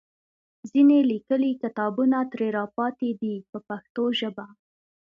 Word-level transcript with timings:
ځینې 0.69 0.99
لیکلي 1.11 1.51
کتابونه 1.63 2.17
ترې 2.31 2.47
راپاتې 2.59 3.09
دي 3.21 3.35
په 3.49 3.57
پښتو 3.67 4.03
ژبه. 4.19 4.45